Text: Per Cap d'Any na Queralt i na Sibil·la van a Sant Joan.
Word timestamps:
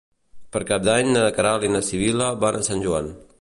Per 0.55 0.61
Cap 0.69 0.87
d'Any 0.87 1.11
na 1.17 1.25
Queralt 1.35 1.67
i 1.67 1.71
na 1.75 1.83
Sibil·la 1.91 2.31
van 2.47 2.59
a 2.59 2.65
Sant 2.71 2.83
Joan. 2.89 3.13